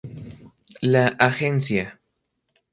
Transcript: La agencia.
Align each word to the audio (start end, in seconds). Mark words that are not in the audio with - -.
La 0.81 1.09
agencia. 1.19 2.01